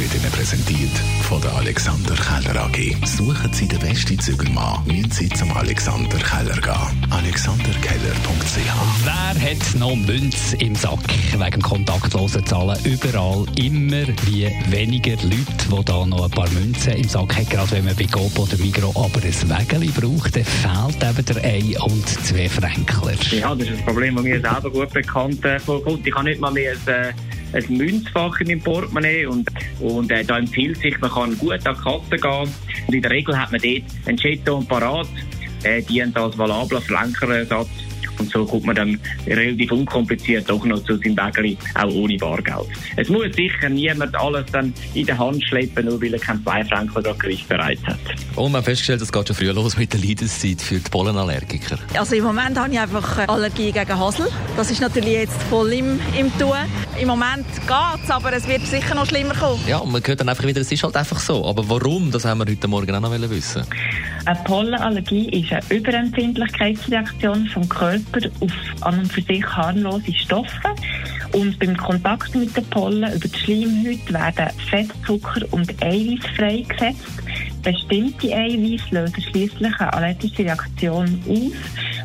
[0.00, 0.98] wird Ihnen präsentiert
[1.28, 3.06] von der Alexander Keller AG.
[3.06, 7.06] Suchen Sie den besten Zügelmann, müssen Sie zum Alexander Keller gehen.
[7.10, 8.56] AlexanderKeller.ch
[9.04, 11.00] Wer hat noch Münz im Sack
[11.36, 12.78] wegen kontaktlosen Zahlen?
[12.84, 17.48] Überall immer wie weniger Leute, die da noch ein paar Münzen im Sack haben.
[17.50, 21.44] Gerade wenn man bei Coop oder Migro aber ein Wägeli braucht, dann fehlt eben der
[21.44, 23.12] ein und zwei Fränkler.
[23.32, 26.06] Ja, das ist ein Problem, das mir selber gut bekannt äh, vorkommt.
[26.06, 27.14] Ich habe nicht mal mehr ein,
[27.52, 29.48] ein Münzfach meinem Portemonnaie und,
[29.80, 32.54] und äh, da empfiehlt sich, man kann gut an die Kasse gehen.
[32.86, 35.08] Und in der Regel hat man dort einen Jeton parat,
[35.62, 37.68] äh, dient als valabler Flankerersatz
[38.20, 42.68] und so kommt man dann relativ unkompliziert doch noch zu seinem Wägeli, auch ohne Bargeld.
[42.96, 47.02] Es muss sicher niemand alles dann in der Hand schleppen, nur weil er keinen Zweifranken
[47.02, 47.98] gerade griffbereit hat.
[48.36, 51.78] Und man hat festgestellt, es geht schon früh los mit der Leidenszeit für die Pollenallergiker.
[51.96, 54.28] Also im Moment habe ich einfach Allergie gegen Hasel.
[54.56, 56.52] Das ist natürlich jetzt voll im, im Tun.
[57.00, 59.60] Im Moment geht es, aber es wird sicher noch schlimmer kommen.
[59.66, 61.46] Ja, und man hört dann einfach wieder, es ist halt einfach so.
[61.46, 63.64] Aber warum, das haben wir heute Morgen auch noch wissen
[64.26, 70.74] Eine Pollenallergie ist eine Überempfindlichkeitsreaktion vom Körper auf an und für sich harmlose Stoffe.
[71.32, 77.22] Und beim Kontakt mit den Pollen über die Schleimhaut werden Fett, Zucker und Eiweiß freigesetzt.
[77.62, 81.52] Bestimmte Eiweiß lösen schließlich eine allergische Reaktion aus,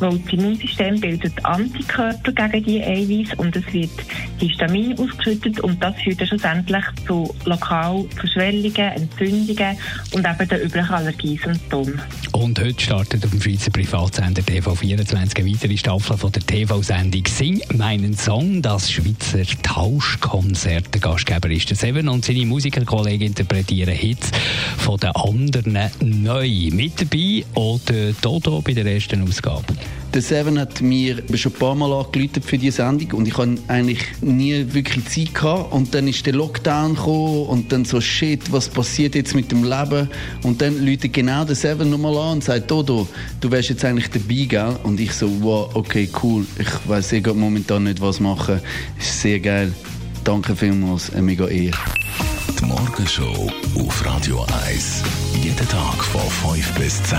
[0.00, 3.90] weil das Immunsystem bildet Antikörper gegen diese Eiweiß und es wird
[4.38, 9.76] Histamin ausgeschüttet und das führt schlussendlich zu lokal Verschwellungen, Entzündungen
[10.12, 12.00] und eben den üblichen Allergiesymptomen.
[12.32, 17.60] Und heute startet auf dem Schweizer Privatsender TV24 eine weitere Staffel von der TV-Sendung Sing
[17.76, 18.62] meinen Song.
[18.62, 20.94] Das Schweizer Tauschkonzert.
[20.94, 24.30] Der Gastgeber ist der Seven und seine Musikerkollegen interpretieren Hits
[24.78, 25.90] von den anderen
[26.22, 26.48] neu.
[26.72, 29.74] Mit dabei oder Dodo bei der ersten Ausgabe.
[30.12, 33.58] Der Seven hat mir schon ein paar Mal angerufen für diese Sendung und ich hatte
[33.68, 35.72] eigentlich nie wirklich Zeit gehabt.
[35.72, 39.62] Und dann ist der Lockdown gekommen und dann so, shit, was passiert jetzt mit dem
[39.62, 40.10] Leben?
[40.42, 43.06] Und dann läutet genau der Seven nochmal an und sagt, Dodo,
[43.40, 44.76] du wärst jetzt eigentlich dabei, gell?
[44.82, 46.44] Und ich so, wow, okay, cool.
[46.58, 48.60] Ich weiß eh momentan nicht, was machen.
[48.98, 49.72] Ist sehr geil.
[50.24, 51.78] Danke vielmals, eine mega Ehre.
[52.58, 55.02] Die Morgenshow auf Radio 1.
[55.40, 57.18] Jeden Tag von 5 bis 10.